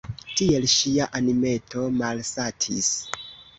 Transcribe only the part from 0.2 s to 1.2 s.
Tiel ŝia